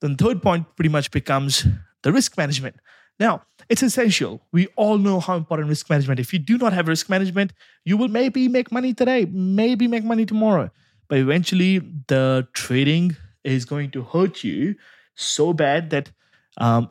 Then 0.00 0.16
third 0.16 0.42
point 0.42 0.66
pretty 0.76 0.88
much 0.88 1.10
becomes 1.10 1.66
the 2.02 2.12
risk 2.12 2.36
management. 2.38 2.76
Now, 3.18 3.42
it's 3.68 3.82
essential. 3.82 4.40
We 4.50 4.68
all 4.76 4.98
know 4.98 5.20
how 5.20 5.36
important 5.36 5.68
risk 5.68 5.90
management. 5.90 6.20
If 6.20 6.32
you 6.32 6.38
do 6.38 6.56
not 6.56 6.72
have 6.72 6.88
risk 6.88 7.08
management, 7.08 7.52
you 7.84 7.96
will 7.96 8.08
maybe 8.08 8.48
make 8.48 8.72
money 8.72 8.94
today, 8.94 9.26
maybe 9.30 9.86
make 9.86 10.04
money 10.04 10.24
tomorrow, 10.24 10.70
but 11.10 11.18
eventually 11.18 11.80
the 12.06 12.46
trading 12.54 13.16
is 13.42 13.64
going 13.64 13.90
to 13.90 14.02
hurt 14.02 14.44
you 14.44 14.76
so 15.16 15.52
bad 15.52 15.90
that 15.90 16.10
um, 16.58 16.88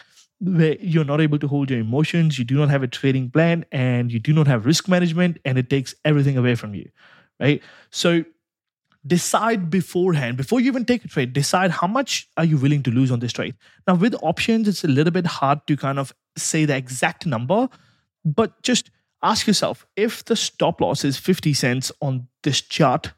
you're 0.40 1.06
not 1.06 1.22
able 1.22 1.38
to 1.38 1.48
hold 1.48 1.70
your 1.70 1.80
emotions, 1.80 2.38
you 2.38 2.44
do 2.44 2.54
not 2.54 2.68
have 2.68 2.82
a 2.82 2.86
trading 2.86 3.30
plan, 3.30 3.64
and 3.72 4.12
you 4.12 4.18
do 4.18 4.32
not 4.32 4.46
have 4.46 4.66
risk 4.66 4.88
management, 4.88 5.38
and 5.46 5.56
it 5.56 5.70
takes 5.70 5.94
everything 6.04 6.36
away 6.36 6.54
from 6.54 6.74
you, 6.74 6.88
right? 7.40 7.62
So 7.90 8.24
decide 9.06 9.70
beforehand 9.70 10.36
before 10.36 10.60
you 10.60 10.68
even 10.68 10.84
take 10.84 11.04
a 11.04 11.08
trade 11.08 11.32
decide 11.32 11.72
how 11.72 11.88
much 11.88 12.28
are 12.36 12.44
you 12.44 12.56
willing 12.56 12.84
to 12.84 12.90
lose 12.92 13.10
on 13.10 13.18
this 13.18 13.32
trade 13.32 13.52
now 13.88 13.96
with 13.96 14.14
options 14.22 14.68
it's 14.68 14.84
a 14.84 14.86
little 14.86 15.10
bit 15.10 15.26
hard 15.26 15.58
to 15.66 15.76
kind 15.76 15.98
of 15.98 16.12
say 16.36 16.64
the 16.64 16.76
exact 16.76 17.26
number 17.26 17.68
but 18.24 18.62
just 18.62 18.92
ask 19.20 19.44
yourself 19.48 19.84
if 19.96 20.24
the 20.26 20.36
stop 20.36 20.80
loss 20.80 21.04
is 21.04 21.16
50 21.16 21.52
cents 21.52 21.90
on 22.00 22.28
this 22.44 22.60
chart 22.60 23.12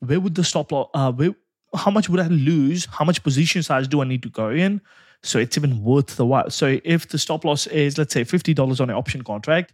where 0.00 0.20
would 0.20 0.34
the 0.34 0.44
stop 0.44 0.72
loss 0.72 0.88
uh, 0.94 1.12
where, 1.12 1.34
how 1.74 1.90
much 1.90 2.08
would 2.08 2.20
i 2.20 2.26
lose 2.28 2.86
how 2.86 3.04
much 3.04 3.22
position 3.22 3.62
size 3.62 3.86
do 3.86 4.00
i 4.00 4.04
need 4.04 4.22
to 4.22 4.30
go 4.30 4.50
in 4.50 4.80
so 5.22 5.38
it's 5.38 5.56
even 5.56 5.82
worth 5.82 6.16
the 6.16 6.24
while. 6.24 6.50
So 6.50 6.78
if 6.84 7.08
the 7.08 7.18
stop 7.18 7.44
loss 7.44 7.66
is, 7.66 7.98
let's 7.98 8.12
say, 8.12 8.24
$50 8.24 8.80
on 8.80 8.90
an 8.90 8.96
option 8.96 9.22
contract, 9.22 9.72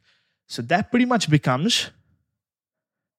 so 0.49 0.63
that 0.63 0.91
pretty 0.91 1.07
much 1.07 1.31
becomes 1.31 1.91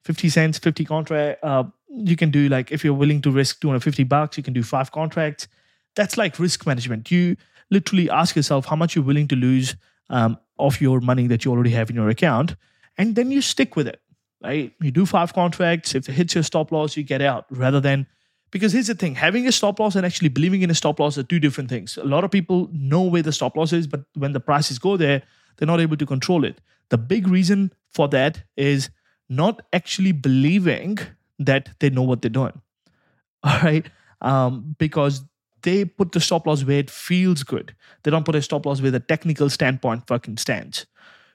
50 0.04 0.30
cents, 0.30 0.58
50 0.60 0.86
contract. 0.86 1.44
Uh, 1.44 1.66
you 1.90 2.16
can 2.16 2.30
do 2.32 2.50
like, 2.50 2.72
if 2.72 2.84
you're 2.84 2.94
willing 2.94 3.22
to 3.22 3.32
risk 3.32 3.62
250 3.62 4.04
bucks, 4.04 4.38
you 4.38 4.44
can 4.44 4.54
do 4.54 4.64
five 4.64 4.92
contracts. 4.92 5.48
That's 5.96 6.18
like 6.18 6.38
risk 6.38 6.66
management. 6.66 7.12
You 7.12 7.38
literally 7.70 8.10
ask 8.10 8.36
yourself 8.36 8.66
how 8.66 8.76
much 8.76 8.96
you're 8.96 9.06
willing 9.06 9.28
to 9.30 9.36
lose 9.36 9.76
um, 10.10 10.38
of 10.60 10.80
your 10.82 11.00
money 11.00 11.28
that 11.28 11.46
you 11.46 11.52
already 11.52 11.72
have 11.72 11.90
in 11.90 11.96
your 11.96 12.10
account, 12.10 12.56
and 12.98 13.16
then 13.16 13.32
you 13.32 13.42
stick 13.42 13.76
with 13.76 13.88
it. 13.88 14.02
Right? 14.44 14.74
You 14.82 14.92
do 14.92 15.06
five 15.06 15.34
contracts. 15.34 15.96
If 15.96 16.08
it 16.08 16.14
hits 16.14 16.36
your 16.36 16.44
stop 16.44 16.72
loss, 16.72 16.96
you 16.96 17.04
get 17.04 17.22
out 17.22 17.46
rather 17.50 17.80
than 17.80 18.06
because 18.52 18.72
here's 18.72 18.88
the 18.88 18.96
thing 18.96 19.16
having 19.16 19.48
a 19.48 19.52
stop 19.52 19.80
loss 19.80 19.96
and 19.96 20.06
actually 20.06 20.30
believing 20.30 20.62
in 20.62 20.70
a 20.70 20.76
stop 20.76 21.00
loss 21.00 21.18
are 21.18 21.24
two 21.24 21.40
different 21.40 21.70
things. 21.70 21.98
A 21.98 22.04
lot 22.04 22.24
of 22.24 22.32
people 22.32 22.70
know 22.72 23.02
where 23.02 23.22
the 23.22 23.32
stop 23.32 23.58
loss 23.58 23.74
is, 23.74 23.88
but 23.88 24.04
when 24.16 24.34
the 24.34 24.40
prices 24.40 24.80
go 24.80 24.96
there, 24.96 25.24
they're 25.58 25.68
not 25.68 25.82
able 25.82 25.98
to 25.98 26.06
control 26.06 26.46
it. 26.46 26.60
The 26.90 26.98
big 26.98 27.28
reason 27.28 27.74
for 27.92 28.08
that 28.10 28.44
is 28.56 28.90
not 29.28 29.62
actually 29.74 30.12
believing 30.12 30.98
that 31.40 31.70
they 31.80 31.90
know 31.90 32.04
what 32.04 32.22
they're 32.22 32.30
doing. 32.30 32.62
All 33.44 33.60
right. 33.60 33.90
Um, 34.22 34.76
because 34.80 35.22
they 35.64 35.86
put 35.86 36.12
the 36.12 36.20
stop 36.20 36.48
loss 36.48 36.64
where 36.64 36.80
it 36.80 36.90
feels 36.90 37.44
good. 37.44 37.76
They 38.04 38.12
don't 38.12 38.26
put 38.26 38.36
a 38.36 38.42
stop 38.42 38.66
loss 38.66 38.82
where 38.82 38.92
the 38.92 39.00
technical 39.00 39.50
standpoint 39.50 40.08
fucking 40.08 40.38
stands. 40.38 40.86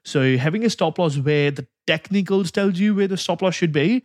So 0.04 0.36
having 0.36 0.64
a 0.64 0.70
stop 0.70 0.98
loss 0.98 1.18
where 1.18 1.50
the 1.50 1.66
technicals 1.86 2.50
tells 2.50 2.78
you 2.78 2.94
where 2.94 3.08
the 3.08 3.16
stop 3.16 3.42
loss 3.42 3.54
should 3.54 3.72
be 3.72 4.04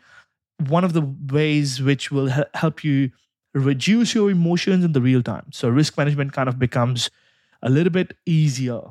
one 0.67 0.83
of 0.83 0.93
the 0.93 1.01
ways 1.31 1.81
which 1.81 2.11
will 2.11 2.31
help 2.53 2.83
you 2.83 3.11
reduce 3.53 4.15
your 4.15 4.29
emotions 4.29 4.83
in 4.83 4.91
the 4.93 5.01
real 5.01 5.21
time. 5.21 5.45
So 5.51 5.69
risk 5.69 5.97
management 5.97 6.33
kind 6.33 6.49
of 6.49 6.59
becomes 6.59 7.09
a 7.61 7.69
little 7.69 7.91
bit 7.91 8.15
easier. 8.25 8.81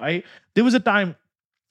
Right? 0.00 0.24
There 0.54 0.64
was 0.64 0.74
a 0.74 0.80
time 0.80 1.16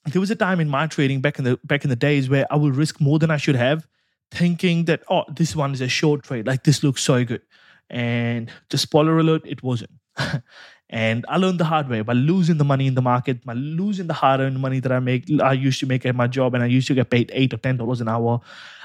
there 0.06 0.20
was 0.20 0.32
a 0.32 0.36
time 0.36 0.60
in 0.60 0.68
my 0.68 0.88
trading 0.88 1.22
back 1.22 1.38
in 1.38 1.46
the 1.46 1.60
back 1.64 1.84
in 1.84 1.90
the 1.90 1.96
days 1.96 2.30
where 2.30 2.52
I 2.52 2.56
would 2.56 2.76
risk 2.76 3.00
more 3.00 3.20
than 3.20 3.30
I 3.30 3.38
should 3.38 3.56
have, 3.56 3.88
thinking 4.32 4.86
that 4.86 5.04
oh 5.10 5.24
this 5.30 5.56
one 5.56 5.74
is 5.74 5.82
a 5.82 5.88
short 5.88 6.24
trade, 6.24 6.48
like 6.48 6.64
this 6.64 6.84
looks 6.84 7.04
so 7.04 7.24
good, 7.24 7.42
and 7.90 8.50
just 8.70 8.84
spoiler 8.84 9.20
alert, 9.20 9.44
it 9.46 9.62
wasn't. 9.62 9.92
and 10.92 11.26
I 11.28 11.38
learned 11.38 11.60
the 11.60 11.66
hard 11.66 11.90
way 11.90 12.02
by 12.02 12.14
losing 12.14 12.58
the 12.58 12.64
money 12.66 12.86
in 12.86 12.96
the 12.96 13.02
market, 13.02 13.44
by 13.46 13.54
losing 13.54 14.08
the 14.08 14.14
hard-earned 14.14 14.60
money 14.60 14.80
that 14.82 14.92
I 14.92 15.00
make. 15.00 15.26
I 15.42 15.54
used 15.54 15.80
to 15.80 15.86
make 15.86 16.06
at 16.06 16.16
my 16.16 16.28
job, 16.28 16.54
and 16.54 16.64
I 16.64 16.68
used 16.68 16.88
to 16.90 16.94
get 16.94 17.10
paid 17.10 17.32
eight 17.34 17.54
or 17.54 17.58
ten 17.58 17.78
dollars 17.78 18.02
an 18.02 18.10
hour, 18.10 18.42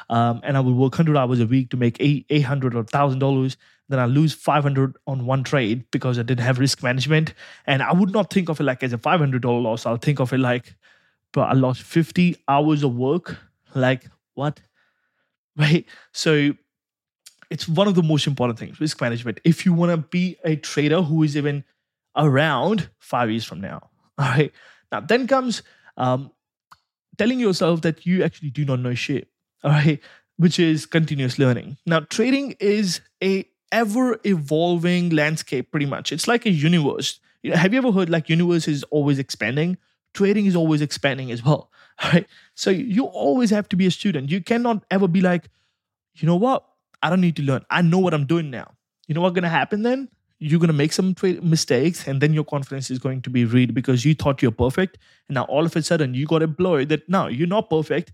um, 0.08 0.40
and 0.42 0.56
I 0.56 0.60
would 0.60 0.74
work 0.74 0.94
hundred 0.94 1.16
hours 1.16 1.40
a 1.40 1.46
week 1.46 1.70
to 1.70 1.76
make 1.76 1.96
eight 2.00 2.26
eight 2.30 2.42
hundred 2.44 2.74
or 2.74 2.84
thousand 2.84 3.18
dollars. 3.18 3.56
Then 3.88 3.98
I 3.98 4.06
lose 4.06 4.32
five 4.32 4.62
hundred 4.62 4.96
on 5.06 5.26
one 5.26 5.44
trade 5.44 5.84
because 5.90 6.18
I 6.18 6.22
didn't 6.22 6.44
have 6.44 6.58
risk 6.58 6.82
management, 6.82 7.34
and 7.66 7.82
I 7.82 7.92
would 7.92 8.12
not 8.12 8.32
think 8.32 8.48
of 8.48 8.60
it 8.60 8.64
like 8.64 8.82
as 8.82 8.92
a 8.92 8.98
five 8.98 9.20
hundred 9.20 9.42
dollar 9.42 9.60
loss. 9.60 9.84
I'll 9.84 9.96
think 9.96 10.20
of 10.20 10.32
it 10.32 10.38
like 10.38 10.74
but 11.36 11.50
I 11.50 11.52
lost 11.52 11.82
50 11.82 12.34
hours 12.48 12.82
of 12.82 12.96
work. 12.96 13.36
Like, 13.74 14.04
what? 14.34 14.60
Right? 15.58 15.86
So 16.12 16.52
it's 17.50 17.66
one 17.66 17.88
of 17.88 17.94
the 17.94 18.02
most 18.02 18.26
important 18.26 18.58
things 18.58 18.78
risk 18.78 19.00
management. 19.00 19.40
If 19.42 19.64
you 19.64 19.72
want 19.72 19.90
to 19.90 19.96
be 19.96 20.36
a 20.44 20.56
trader 20.56 21.00
who 21.00 21.22
is 21.22 21.34
even 21.34 21.64
around 22.16 22.88
five 22.98 23.30
years 23.30 23.44
from 23.44 23.60
now. 23.60 23.90
All 24.18 24.26
right. 24.26 24.52
Now, 24.90 25.00
then 25.00 25.26
comes 25.26 25.62
um, 25.96 26.30
telling 27.18 27.40
yourself 27.40 27.82
that 27.82 28.06
you 28.06 28.22
actually 28.22 28.50
do 28.50 28.64
not 28.64 28.80
know 28.80 28.94
shit. 28.94 29.28
All 29.62 29.70
right. 29.70 30.00
Which 30.36 30.58
is 30.58 30.86
continuous 30.86 31.38
learning. 31.38 31.76
Now, 31.86 32.00
trading 32.00 32.56
is 32.60 33.00
a 33.22 33.46
ever 33.72 34.18
evolving 34.22 35.10
landscape 35.10 35.72
pretty 35.72 35.84
much 35.84 36.12
it's 36.12 36.28
like 36.28 36.46
a 36.46 36.50
universe 36.50 37.18
have 37.52 37.72
you 37.72 37.78
ever 37.78 37.90
heard 37.90 38.08
like 38.08 38.28
universe 38.28 38.68
is 38.68 38.84
always 38.84 39.18
expanding 39.18 39.76
trading 40.16 40.46
is 40.46 40.56
always 40.56 40.80
expanding 40.80 41.30
as 41.30 41.44
well. 41.44 41.70
All 42.02 42.10
right. 42.10 42.26
So 42.54 42.70
you 42.70 43.04
always 43.04 43.50
have 43.50 43.68
to 43.68 43.76
be 43.76 43.86
a 43.86 43.90
student. 43.90 44.30
You 44.30 44.42
cannot 44.42 44.84
ever 44.90 45.06
be 45.06 45.20
like, 45.20 45.48
you 46.16 46.26
know 46.26 46.36
what? 46.36 46.66
I 47.02 47.10
don't 47.10 47.20
need 47.20 47.36
to 47.36 47.42
learn. 47.42 47.64
I 47.70 47.82
know 47.82 47.98
what 47.98 48.14
I'm 48.14 48.26
doing 48.26 48.50
now. 48.50 48.72
You 49.06 49.14
know 49.14 49.20
what's 49.20 49.38
to 49.38 49.48
happen 49.48 49.82
then? 49.82 50.08
You're 50.38 50.60
going 50.60 50.68
to 50.68 50.74
make 50.74 50.92
some 50.92 51.14
trade 51.14 51.42
mistakes 51.42 52.06
and 52.06 52.20
then 52.20 52.34
your 52.34 52.44
confidence 52.44 52.90
is 52.90 52.98
going 52.98 53.22
to 53.22 53.30
be 53.30 53.44
read 53.44 53.74
because 53.74 54.04
you 54.04 54.14
thought 54.14 54.42
you're 54.42 54.50
perfect. 54.50 54.98
And 55.28 55.34
now 55.34 55.44
all 55.44 55.64
of 55.64 55.74
a 55.74 55.82
sudden 55.82 56.14
you 56.14 56.26
got 56.26 56.42
employed 56.42 56.90
that 56.90 57.08
now 57.08 57.28
you're 57.28 57.46
not 57.46 57.70
perfect. 57.70 58.12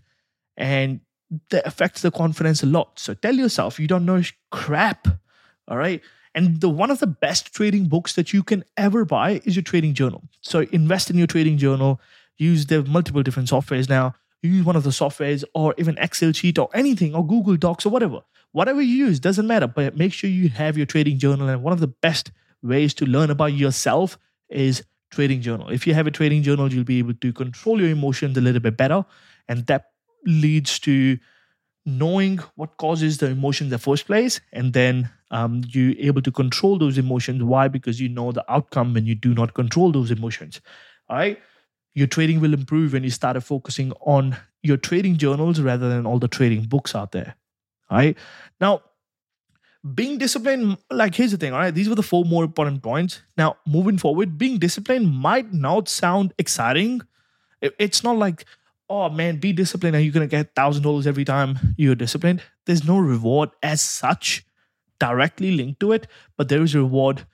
And 0.55 1.01
that 1.49 1.65
affects 1.65 2.01
the 2.01 2.11
confidence 2.11 2.63
a 2.63 2.65
lot. 2.65 2.99
So 2.99 3.13
tell 3.13 3.35
yourself 3.35 3.79
you 3.79 3.87
don't 3.87 4.05
know 4.05 4.21
crap. 4.51 5.07
All 5.67 5.77
right. 5.77 6.01
And 6.35 6.61
the 6.61 6.69
one 6.69 6.91
of 6.91 6.99
the 6.99 7.07
best 7.07 7.53
trading 7.53 7.85
books 7.85 8.13
that 8.13 8.33
you 8.33 8.43
can 8.43 8.63
ever 8.77 9.05
buy 9.05 9.41
is 9.45 9.55
your 9.55 9.63
trading 9.63 9.93
journal. 9.93 10.23
So 10.41 10.61
invest 10.71 11.09
in 11.09 11.17
your 11.17 11.27
trading 11.27 11.57
journal. 11.57 12.01
Use 12.37 12.65
the 12.65 12.83
multiple 12.83 13.21
different 13.21 13.49
softwares 13.49 13.87
now. 13.87 14.15
Use 14.41 14.65
one 14.65 14.75
of 14.75 14.83
the 14.83 14.89
softwares 14.89 15.43
or 15.53 15.73
even 15.77 15.97
Excel 15.99 16.31
sheet 16.31 16.57
or 16.57 16.69
anything 16.73 17.15
or 17.15 17.25
Google 17.25 17.55
Docs 17.55 17.85
or 17.85 17.89
whatever. 17.89 18.21
Whatever 18.53 18.81
you 18.81 18.95
use 19.07 19.19
doesn't 19.19 19.47
matter, 19.47 19.67
but 19.67 19.97
make 19.97 20.13
sure 20.13 20.29
you 20.29 20.49
have 20.49 20.77
your 20.77 20.85
trading 20.85 21.19
journal. 21.19 21.49
And 21.49 21.63
one 21.63 21.73
of 21.73 21.79
the 21.81 21.87
best 21.87 22.31
ways 22.61 22.93
to 22.95 23.05
learn 23.05 23.29
about 23.29 23.53
yourself 23.53 24.17
is 24.49 24.83
trading 25.11 25.41
journal. 25.41 25.69
If 25.69 25.85
you 25.85 25.93
have 25.93 26.07
a 26.07 26.11
trading 26.11 26.43
journal, 26.43 26.71
you'll 26.71 26.83
be 26.83 26.99
able 26.99 27.15
to 27.15 27.33
control 27.33 27.81
your 27.81 27.89
emotions 27.89 28.37
a 28.37 28.41
little 28.41 28.61
bit 28.61 28.77
better. 28.77 29.05
And 29.47 29.65
that 29.67 29.91
leads 30.25 30.79
to 30.79 31.17
knowing 31.85 32.37
what 32.55 32.77
causes 32.77 33.17
the 33.17 33.27
emotion 33.27 33.67
in 33.67 33.71
the 33.71 33.77
first 33.77 34.05
place 34.05 34.39
and 34.53 34.73
then 34.73 35.09
um, 35.31 35.63
you're 35.67 35.95
able 35.97 36.21
to 36.21 36.31
control 36.31 36.77
those 36.77 36.97
emotions 36.97 37.43
why 37.43 37.67
because 37.67 37.99
you 37.99 38.07
know 38.07 38.31
the 38.31 38.45
outcome 38.51 38.93
when 38.93 39.05
you 39.05 39.15
do 39.15 39.33
not 39.33 39.53
control 39.53 39.91
those 39.91 40.09
emotions 40.09 40.61
all 41.09 41.17
right 41.17 41.39
your 41.93 42.07
trading 42.07 42.39
will 42.39 42.53
improve 42.53 42.93
when 42.93 43.03
you 43.03 43.09
start 43.09 43.41
focusing 43.43 43.91
on 44.01 44.37
your 44.61 44.77
trading 44.77 45.17
journals 45.17 45.59
rather 45.59 45.89
than 45.89 46.05
all 46.05 46.19
the 46.19 46.27
trading 46.27 46.63
books 46.63 46.95
out 46.95 47.11
there 47.11 47.35
right 47.93 48.17
now 48.59 48.81
being 49.95 50.17
disciplined 50.17 50.77
like 50.89 51.15
here's 51.15 51.31
the 51.31 51.37
thing 51.37 51.53
all 51.53 51.59
right 51.59 51.75
these 51.75 51.89
were 51.89 51.95
the 51.95 52.03
four 52.03 52.23
more 52.25 52.43
important 52.43 52.81
points 52.81 53.21
now 53.37 53.55
moving 53.65 53.97
forward 53.97 54.37
being 54.37 54.57
disciplined 54.57 55.13
might 55.13 55.53
not 55.53 55.89
sound 55.89 56.33
exciting 56.37 57.01
it's 57.61 58.03
not 58.03 58.17
like 58.17 58.45
oh 58.89 59.09
man, 59.09 59.37
be 59.37 59.53
disciplined 59.53 59.95
and 59.95 60.05
you're 60.05 60.13
going 60.13 60.27
to 60.27 60.35
get 60.35 60.53
$1,000 60.55 61.07
every 61.07 61.25
time 61.25 61.57
you're 61.77 61.95
disciplined. 61.95 62.41
There's 62.65 62.85
no 62.85 62.99
reward 62.99 63.49
as 63.63 63.81
such 63.81 64.45
directly 64.99 65.51
linked 65.51 65.79
to 65.79 65.91
it, 65.91 66.07
but 66.37 66.49
there 66.49 66.61
is 66.61 66.75
a 66.75 66.79
reward. 66.79 67.25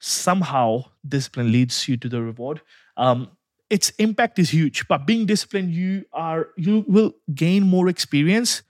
Somehow, 0.00 0.84
discipline 1.06 1.52
leads 1.52 1.88
you 1.88 1.96
to 1.98 2.08
the 2.08 2.22
reward. 2.22 2.60
Um, 2.96 3.30
its 3.70 3.90
impact 3.98 4.38
is 4.38 4.50
huge, 4.50 4.88
but 4.88 5.06
being 5.06 5.26
disciplined, 5.26 5.72
you 5.72 6.04
are 6.12 6.48
you 6.56 6.84
will 6.88 7.12
gain 7.34 7.64
more 7.64 7.88
experience. 7.88 8.62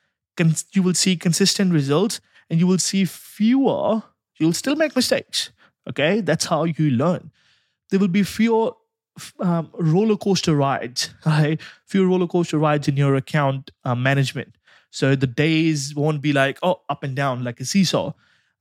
You 0.72 0.82
will 0.82 0.94
see 0.94 1.16
consistent 1.16 1.72
results, 1.72 2.20
and 2.50 2.58
you 2.58 2.66
will 2.66 2.78
see 2.78 3.04
fewer. 3.04 4.02
You'll 4.38 4.52
still 4.52 4.76
make 4.76 4.94
mistakes. 4.94 5.50
Okay, 5.88 6.20
that's 6.20 6.44
how 6.44 6.64
you 6.64 6.90
learn. 6.90 7.30
There 7.90 7.98
will 7.98 8.08
be 8.08 8.22
fewer 8.22 8.72
um, 9.40 9.70
roller 9.78 10.16
coaster 10.16 10.54
rides, 10.54 11.10
right? 11.26 11.60
fewer 11.86 12.06
roller 12.06 12.26
coaster 12.26 12.58
rides 12.58 12.88
in 12.88 12.96
your 12.96 13.14
account 13.16 13.70
uh, 13.84 13.94
management. 13.94 14.54
So 14.90 15.14
the 15.14 15.26
days 15.26 15.94
won't 15.94 16.22
be 16.22 16.32
like, 16.32 16.58
oh, 16.62 16.80
up 16.88 17.02
and 17.02 17.14
down 17.14 17.44
like 17.44 17.60
a 17.60 17.64
seesaw. 17.64 18.12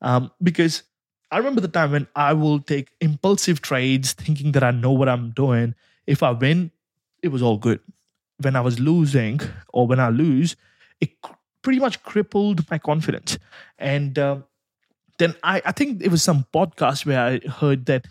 Um, 0.01 0.31
because 0.41 0.83
I 1.31 1.37
remember 1.37 1.61
the 1.61 1.67
time 1.67 1.91
when 1.91 2.07
I 2.15 2.33
will 2.33 2.59
take 2.59 2.91
impulsive 3.01 3.61
trades 3.61 4.13
thinking 4.13 4.51
that 4.53 4.63
I 4.63 4.71
know 4.71 4.91
what 4.91 5.09
I'm 5.09 5.31
doing. 5.31 5.75
If 6.05 6.23
I 6.23 6.31
win, 6.31 6.71
it 7.21 7.29
was 7.29 7.41
all 7.41 7.57
good. 7.57 7.79
When 8.41 8.55
I 8.55 8.61
was 8.61 8.79
losing 8.79 9.39
or 9.69 9.87
when 9.87 9.99
I 9.99 10.09
lose, 10.09 10.55
it 11.01 11.09
pretty 11.67 11.81
much 11.81 12.01
crippled 12.01 12.63
my 12.71 12.77
confidence. 12.77 13.37
And 13.77 14.17
uh, 14.17 14.37
then 15.17 15.35
I, 15.43 15.61
I 15.65 15.73
think 15.73 16.01
it 16.01 16.09
was 16.09 16.23
some 16.23 16.45
podcast 16.53 17.05
where 17.05 17.19
I 17.19 17.45
heard 17.45 17.87
that 17.87 18.07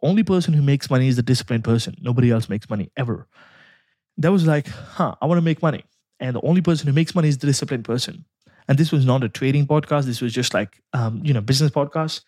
only 0.00 0.22
person 0.22 0.54
who 0.54 0.62
makes 0.62 0.88
money 0.88 1.06
is 1.06 1.16
the 1.16 1.22
disciplined 1.22 1.64
person. 1.64 1.96
Nobody 2.00 2.30
else 2.30 2.48
makes 2.48 2.70
money 2.70 2.90
ever. 2.96 3.28
That 4.16 4.32
was 4.32 4.46
like, 4.46 4.68
huh, 4.68 5.16
I 5.20 5.26
want 5.26 5.36
to 5.36 5.42
make 5.42 5.60
money. 5.60 5.84
And 6.18 6.34
the 6.34 6.40
only 6.40 6.62
person 6.62 6.86
who 6.86 6.94
makes 6.94 7.14
money 7.14 7.28
is 7.28 7.36
the 7.36 7.46
disciplined 7.46 7.84
person. 7.84 8.24
And 8.68 8.78
this 8.78 8.90
was 8.90 9.04
not 9.04 9.22
a 9.22 9.28
trading 9.28 9.66
podcast. 9.66 10.04
This 10.04 10.22
was 10.22 10.32
just 10.32 10.54
like, 10.54 10.80
um, 10.94 11.20
you 11.22 11.34
know, 11.34 11.42
business 11.42 11.70
podcast. 11.70 12.22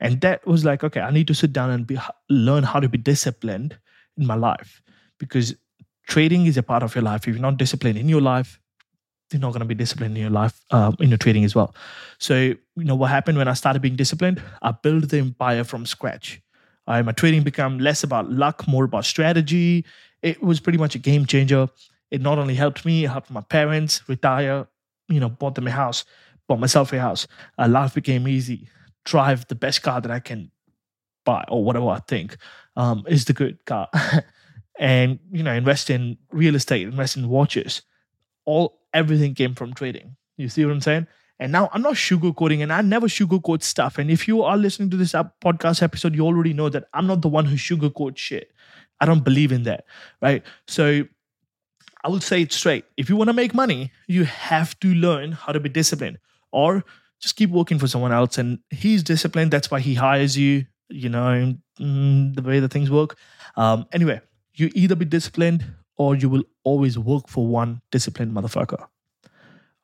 And 0.00 0.20
that 0.22 0.44
was 0.48 0.64
like, 0.64 0.82
okay, 0.82 1.00
I 1.00 1.12
need 1.12 1.28
to 1.28 1.34
sit 1.34 1.52
down 1.52 1.70
and 1.70 1.86
be, 1.86 1.96
learn 2.28 2.64
how 2.64 2.80
to 2.80 2.88
be 2.88 2.98
disciplined 2.98 3.78
in 4.16 4.26
my 4.26 4.34
life 4.34 4.82
because 5.20 5.54
trading 6.08 6.46
is 6.46 6.56
a 6.56 6.64
part 6.64 6.82
of 6.82 6.96
your 6.96 7.04
life. 7.04 7.28
If 7.28 7.34
you're 7.36 7.38
not 7.38 7.56
disciplined 7.56 7.98
in 7.98 8.08
your 8.08 8.20
life, 8.20 8.58
you're 9.32 9.40
not 9.40 9.50
going 9.50 9.60
to 9.60 9.66
be 9.66 9.74
disciplined 9.74 10.16
in 10.16 10.22
your 10.22 10.30
life, 10.30 10.60
um, 10.70 10.96
in 11.00 11.08
your 11.08 11.18
trading 11.18 11.44
as 11.44 11.54
well. 11.54 11.74
So, 12.18 12.34
you 12.36 12.58
know, 12.76 12.94
what 12.94 13.10
happened 13.10 13.38
when 13.38 13.48
I 13.48 13.54
started 13.54 13.82
being 13.82 13.96
disciplined? 13.96 14.42
I 14.62 14.72
built 14.72 15.08
the 15.08 15.18
empire 15.18 15.64
from 15.64 15.86
scratch. 15.86 16.40
Uh, 16.86 17.02
my 17.02 17.12
trading 17.12 17.42
became 17.42 17.78
less 17.78 18.02
about 18.02 18.30
luck, 18.30 18.66
more 18.66 18.84
about 18.84 19.04
strategy. 19.04 19.84
It 20.22 20.42
was 20.42 20.60
pretty 20.60 20.78
much 20.78 20.94
a 20.94 20.98
game 20.98 21.26
changer. 21.26 21.68
It 22.10 22.20
not 22.20 22.38
only 22.38 22.54
helped 22.54 22.84
me, 22.84 23.04
it 23.04 23.10
helped 23.10 23.30
my 23.30 23.42
parents 23.42 24.08
retire, 24.08 24.66
you 25.08 25.20
know, 25.20 25.28
bought 25.28 25.54
them 25.54 25.68
a 25.68 25.70
house, 25.70 26.04
bought 26.48 26.58
myself 26.58 26.92
a 26.92 27.00
house. 27.00 27.26
Uh, 27.58 27.68
life 27.68 27.94
became 27.94 28.26
easy. 28.26 28.68
Drive 29.04 29.46
the 29.46 29.54
best 29.54 29.82
car 29.82 30.00
that 30.00 30.10
I 30.10 30.18
can 30.18 30.50
buy 31.24 31.44
or 31.48 31.62
whatever 31.62 31.88
I 31.88 32.00
think 32.00 32.36
um, 32.76 33.04
is 33.06 33.26
the 33.26 33.32
good 33.32 33.64
car. 33.66 33.88
and, 34.78 35.18
you 35.30 35.42
know, 35.42 35.52
invest 35.52 35.90
in 35.90 36.18
real 36.32 36.56
estate, 36.56 36.88
invest 36.88 37.16
in 37.16 37.28
watches. 37.28 37.82
All, 38.46 38.79
everything 38.92 39.34
came 39.34 39.54
from 39.54 39.74
trading. 39.74 40.16
You 40.36 40.48
see 40.48 40.64
what 40.64 40.72
I'm 40.72 40.80
saying? 40.80 41.06
And 41.38 41.52
now 41.52 41.70
I'm 41.72 41.80
not 41.82 41.94
sugarcoating, 41.94 42.62
and 42.62 42.72
I 42.72 42.82
never 42.82 43.06
sugarcoat 43.06 43.62
stuff. 43.62 43.96
And 43.98 44.10
if 44.10 44.28
you 44.28 44.42
are 44.42 44.58
listening 44.58 44.90
to 44.90 44.96
this 44.96 45.12
podcast 45.12 45.82
episode, 45.82 46.14
you 46.14 46.26
already 46.26 46.52
know 46.52 46.68
that 46.68 46.84
I'm 46.92 47.06
not 47.06 47.22
the 47.22 47.28
one 47.28 47.46
who 47.46 47.56
sugarcoats 47.56 48.18
shit. 48.18 48.52
I 49.00 49.06
don't 49.06 49.24
believe 49.24 49.50
in 49.50 49.62
that, 49.62 49.84
right? 50.20 50.42
So 50.66 51.04
I 52.04 52.08
will 52.08 52.20
say 52.20 52.42
it 52.42 52.52
straight. 52.52 52.84
If 52.98 53.08
you 53.08 53.16
want 53.16 53.28
to 53.28 53.34
make 53.34 53.54
money, 53.54 53.90
you 54.06 54.24
have 54.24 54.78
to 54.80 54.94
learn 54.94 55.32
how 55.32 55.52
to 55.52 55.60
be 55.60 55.70
disciplined, 55.70 56.18
or 56.52 56.84
just 57.20 57.36
keep 57.36 57.50
working 57.50 57.78
for 57.78 57.88
someone 57.88 58.12
else. 58.12 58.36
And 58.36 58.58
he's 58.70 59.02
disciplined. 59.02 59.50
That's 59.50 59.70
why 59.70 59.80
he 59.80 59.94
hires 59.94 60.36
you. 60.36 60.66
You 60.90 61.08
know 61.08 61.54
mm, 61.80 62.34
the 62.34 62.42
way 62.42 62.60
the 62.60 62.68
things 62.68 62.90
work. 62.90 63.16
Um, 63.56 63.86
anyway, 63.92 64.20
you 64.54 64.70
either 64.74 64.96
be 64.96 65.04
disciplined 65.04 65.64
or 66.00 66.16
you 66.16 66.30
will 66.30 66.44
always 66.64 66.98
work 66.98 67.28
for 67.28 67.46
one 67.46 67.82
disciplined 67.90 68.32
motherfucker. 68.32 68.80
All 68.80 68.88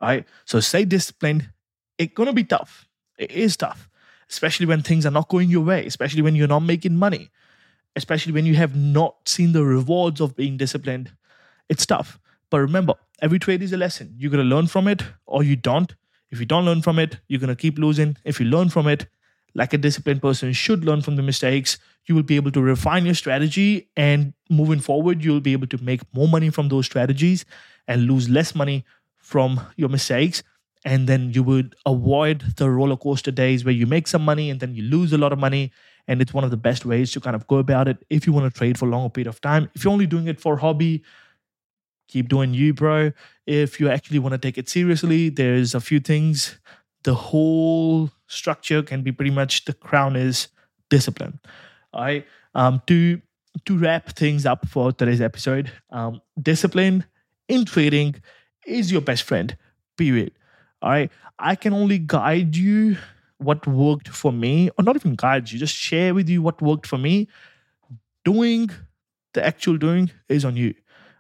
right. 0.00 0.24
So 0.46 0.60
stay 0.60 0.86
disciplined. 0.86 1.50
It's 1.98 2.14
gonna 2.14 2.32
be 2.32 2.42
tough. 2.42 2.88
It 3.18 3.30
is 3.32 3.54
tough, 3.58 3.86
especially 4.30 4.64
when 4.64 4.80
things 4.80 5.04
are 5.04 5.10
not 5.10 5.28
going 5.28 5.50
your 5.50 5.62
way, 5.62 5.84
especially 5.84 6.22
when 6.22 6.34
you're 6.34 6.48
not 6.48 6.62
making 6.62 6.96
money, 6.96 7.28
especially 7.96 8.32
when 8.32 8.46
you 8.46 8.54
have 8.54 8.74
not 8.74 9.28
seen 9.28 9.52
the 9.52 9.62
rewards 9.62 10.22
of 10.22 10.34
being 10.34 10.56
disciplined. 10.56 11.10
It's 11.68 11.84
tough. 11.84 12.18
But 12.48 12.60
remember, 12.60 12.94
every 13.20 13.38
trade 13.38 13.62
is 13.62 13.74
a 13.74 13.76
lesson. 13.76 14.14
You're 14.16 14.30
gonna 14.30 14.54
learn 14.54 14.68
from 14.68 14.88
it 14.88 15.02
or 15.26 15.42
you 15.42 15.54
don't. 15.54 15.94
If 16.30 16.40
you 16.40 16.46
don't 16.46 16.64
learn 16.64 16.80
from 16.80 16.98
it, 16.98 17.18
you're 17.28 17.40
gonna 17.40 17.56
keep 17.56 17.76
losing. 17.76 18.16
If 18.24 18.40
you 18.40 18.46
learn 18.46 18.70
from 18.70 18.88
it, 18.88 19.06
like 19.56 19.72
a 19.72 19.78
disciplined 19.78 20.20
person 20.22 20.52
should 20.52 20.84
learn 20.84 21.00
from 21.00 21.16
the 21.16 21.22
mistakes. 21.22 21.78
You 22.04 22.14
will 22.14 22.22
be 22.22 22.36
able 22.36 22.52
to 22.52 22.60
refine 22.60 23.06
your 23.06 23.14
strategy, 23.14 23.88
and 23.96 24.34
moving 24.50 24.80
forward, 24.80 25.24
you'll 25.24 25.40
be 25.40 25.52
able 25.52 25.66
to 25.68 25.78
make 25.82 26.02
more 26.14 26.28
money 26.28 26.50
from 26.50 26.68
those 26.68 26.86
strategies 26.86 27.44
and 27.88 28.02
lose 28.06 28.28
less 28.28 28.54
money 28.54 28.84
from 29.16 29.60
your 29.76 29.88
mistakes. 29.88 30.42
And 30.84 31.08
then 31.08 31.32
you 31.32 31.42
would 31.42 31.74
avoid 31.84 32.44
the 32.58 32.70
roller 32.70 32.96
coaster 32.96 33.32
days 33.32 33.64
where 33.64 33.74
you 33.74 33.86
make 33.86 34.06
some 34.06 34.22
money 34.22 34.50
and 34.50 34.60
then 34.60 34.74
you 34.74 34.82
lose 34.82 35.12
a 35.12 35.18
lot 35.18 35.32
of 35.32 35.38
money. 35.38 35.72
And 36.06 36.22
it's 36.22 36.32
one 36.32 36.44
of 36.44 36.50
the 36.52 36.56
best 36.56 36.84
ways 36.84 37.10
to 37.12 37.20
kind 37.20 37.34
of 37.34 37.48
go 37.48 37.56
about 37.56 37.88
it 37.88 37.98
if 38.08 38.26
you 38.26 38.32
want 38.32 38.52
to 38.52 38.56
trade 38.56 38.78
for 38.78 38.86
a 38.86 38.90
longer 38.90 39.10
period 39.10 39.26
of 39.26 39.40
time. 39.40 39.68
If 39.74 39.82
you're 39.82 39.92
only 39.92 40.06
doing 40.06 40.28
it 40.28 40.40
for 40.40 40.56
hobby, 40.58 41.02
keep 42.08 42.28
doing 42.28 42.54
you, 42.54 42.74
bro. 42.74 43.12
If 43.46 43.80
you 43.80 43.88
actually 43.88 44.20
want 44.20 44.32
to 44.34 44.38
take 44.38 44.58
it 44.58 44.68
seriously, 44.68 45.28
there's 45.28 45.74
a 45.74 45.80
few 45.80 45.98
things. 45.98 46.58
The 47.02 47.14
whole 47.14 48.10
structure 48.26 48.82
can 48.82 49.02
be 49.02 49.12
pretty 49.12 49.30
much 49.30 49.64
the 49.64 49.72
crown 49.72 50.16
is 50.16 50.48
discipline. 50.90 51.38
All 51.92 52.04
right. 52.04 52.26
Um, 52.54 52.82
to 52.86 53.20
to 53.64 53.78
wrap 53.78 54.10
things 54.10 54.44
up 54.44 54.68
for 54.68 54.92
today's 54.92 55.20
episode, 55.20 55.72
um, 55.90 56.20
discipline 56.40 57.04
in 57.48 57.64
trading 57.64 58.16
is 58.66 58.92
your 58.92 59.00
best 59.00 59.22
friend. 59.22 59.56
Period. 59.96 60.32
All 60.82 60.90
right. 60.90 61.10
I 61.38 61.54
can 61.54 61.72
only 61.72 61.98
guide 61.98 62.56
you 62.56 62.96
what 63.38 63.66
worked 63.66 64.08
for 64.08 64.32
me, 64.32 64.70
or 64.78 64.84
not 64.84 64.96
even 64.96 65.14
guide 65.14 65.50
you, 65.50 65.58
just 65.58 65.76
share 65.76 66.14
with 66.14 66.28
you 66.28 66.42
what 66.42 66.60
worked 66.62 66.86
for 66.86 66.98
me. 66.98 67.28
Doing 68.24 68.70
the 69.34 69.44
actual 69.44 69.76
doing 69.76 70.10
is 70.28 70.44
on 70.44 70.56
you. 70.56 70.74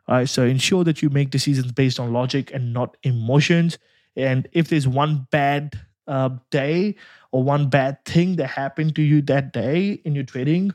All 0.08 0.16
right. 0.16 0.28
So 0.28 0.44
ensure 0.44 0.84
that 0.84 1.02
you 1.02 1.10
make 1.10 1.30
decisions 1.30 1.72
based 1.72 2.00
on 2.00 2.12
logic 2.12 2.50
and 2.52 2.72
not 2.72 2.96
emotions. 3.02 3.78
And 4.14 4.48
if 4.52 4.68
there's 4.68 4.88
one 4.88 5.26
bad 5.30 5.78
uh, 6.06 6.30
day 6.50 6.94
or 7.32 7.42
one 7.42 7.68
bad 7.68 8.04
thing 8.04 8.36
that 8.36 8.48
happened 8.48 8.94
to 8.96 9.02
you 9.02 9.22
that 9.22 9.52
day 9.52 10.00
in 10.04 10.14
your 10.14 10.24
trading, 10.24 10.72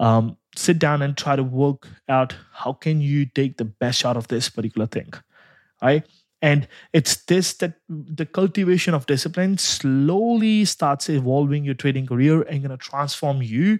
um, 0.00 0.36
sit 0.56 0.78
down 0.78 1.02
and 1.02 1.16
try 1.16 1.36
to 1.36 1.42
work 1.42 1.88
out 2.08 2.34
how 2.52 2.72
can 2.72 3.00
you 3.00 3.26
take 3.26 3.56
the 3.58 3.64
best 3.64 4.04
out 4.04 4.16
of 4.16 4.28
this 4.28 4.48
particular 4.48 4.86
thing, 4.86 5.12
right? 5.82 6.06
And 6.42 6.68
it's 6.92 7.24
this 7.24 7.54
that 7.54 7.74
the 7.88 8.26
cultivation 8.26 8.94
of 8.94 9.06
discipline 9.06 9.58
slowly 9.58 10.64
starts 10.64 11.08
evolving 11.08 11.64
your 11.64 11.74
trading 11.74 12.06
career 12.06 12.42
and 12.42 12.62
gonna 12.62 12.76
transform 12.76 13.42
you. 13.42 13.78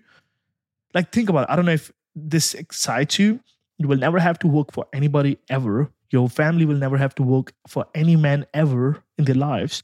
Like 0.95 1.13
think 1.13 1.29
about 1.29 1.45
it. 1.45 1.53
I 1.53 1.57
don't 1.57 1.67
know 1.67 1.73
if 1.73 1.93
this 2.15 2.55
excites 2.55 3.19
you. 3.19 3.41
You 3.79 3.89
will 3.89 3.99
never 3.99 4.19
have 4.19 4.39
to 4.41 4.47
work 4.49 4.73
for 4.73 4.87
anybody 4.93 5.39
ever. 5.51 5.91
Your 6.11 6.29
family 6.29 6.65
will 6.65 6.77
never 6.77 6.97
have 6.97 7.15
to 7.17 7.23
work 7.23 7.53
for 7.69 7.87
any 7.95 8.17
man 8.17 8.47
ever 8.55 9.03
in 9.19 9.25
their 9.25 9.35
lives. 9.35 9.83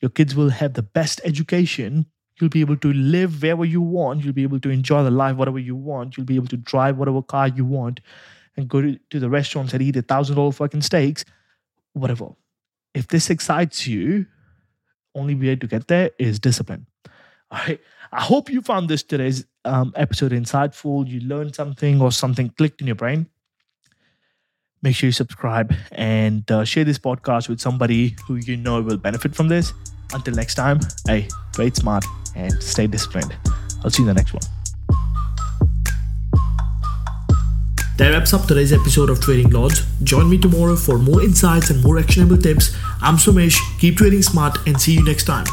Your 0.00 0.10
kids 0.10 0.34
will 0.34 0.50
have 0.50 0.74
the 0.74 0.82
best 0.82 1.20
education. 1.24 2.06
You'll 2.40 2.50
be 2.50 2.60
able 2.60 2.76
to 2.76 2.92
live 2.92 3.42
wherever 3.42 3.64
you 3.64 3.80
want. 3.80 4.24
You'll 4.24 4.32
be 4.32 4.44
able 4.44 4.60
to 4.60 4.70
enjoy 4.70 5.02
the 5.02 5.10
life 5.10 5.36
whatever 5.36 5.58
you 5.58 5.74
want. 5.74 6.16
You'll 6.16 6.26
be 6.26 6.36
able 6.36 6.46
to 6.48 6.56
drive 6.56 6.96
whatever 6.96 7.22
car 7.22 7.48
you 7.48 7.64
want 7.64 8.00
and 8.56 8.68
go 8.68 8.80
to, 8.82 8.98
the 9.10 9.28
restaurants 9.30 9.72
and 9.72 9.82
eat 9.82 9.96
a 9.96 10.02
thousand 10.02 10.36
dollar 10.36 10.52
fucking 10.52 10.82
steaks, 10.82 11.24
whatever. 11.94 12.28
If 12.94 13.08
this 13.08 13.30
excites 13.30 13.86
you, 13.86 14.26
only 15.14 15.34
way 15.34 15.56
to 15.56 15.66
get 15.66 15.88
there 15.88 16.10
is 16.18 16.38
discipline. 16.38 16.86
All 17.50 17.58
right. 17.66 17.80
I 18.12 18.22
hope 18.22 18.50
you 18.50 18.62
found 18.62 18.88
this 18.88 19.02
today's 19.02 19.44
um, 19.64 19.92
episode 19.96 20.32
insightful. 20.32 21.06
You 21.08 21.20
learned 21.20 21.54
something 21.54 22.00
or 22.00 22.12
something 22.12 22.50
clicked 22.50 22.80
in 22.80 22.86
your 22.86 22.96
brain. 22.96 23.26
Make 24.82 24.94
sure 24.94 25.08
you 25.08 25.12
subscribe 25.12 25.74
and 25.92 26.48
uh, 26.50 26.64
share 26.64 26.84
this 26.84 26.98
podcast 26.98 27.48
with 27.48 27.60
somebody 27.60 28.14
who 28.26 28.36
you 28.36 28.56
know 28.56 28.80
will 28.80 28.96
benefit 28.96 29.34
from 29.34 29.48
this. 29.48 29.72
Until 30.12 30.34
next 30.34 30.54
time, 30.54 30.80
hey, 31.06 31.28
trade 31.52 31.76
smart 31.76 32.04
and 32.36 32.62
stay 32.62 32.86
disciplined. 32.86 33.34
I'll 33.84 33.90
see 33.90 34.02
you 34.02 34.08
in 34.08 34.14
the 34.14 34.20
next 34.20 34.32
one. 34.32 34.42
That 37.98 38.10
wraps 38.10 38.32
up 38.32 38.46
today's 38.46 38.72
episode 38.72 39.10
of 39.10 39.20
Trading 39.20 39.50
Lords. 39.50 39.84
Join 40.04 40.30
me 40.30 40.38
tomorrow 40.38 40.76
for 40.76 40.98
more 40.98 41.20
insights 41.20 41.70
and 41.70 41.82
more 41.82 41.98
actionable 41.98 42.38
tips. 42.38 42.76
I'm 43.02 43.16
Somesh. 43.16 43.58
Keep 43.80 43.96
trading 43.96 44.22
smart 44.22 44.56
and 44.68 44.80
see 44.80 44.94
you 44.94 45.04
next 45.04 45.24
time. 45.24 45.46